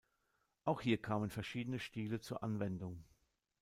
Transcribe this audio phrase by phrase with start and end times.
[0.63, 3.03] Auch hier kamen verschiedene Stile zur Anwendung.